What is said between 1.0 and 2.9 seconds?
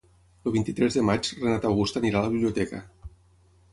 maig en Renat August anirà a la biblioteca.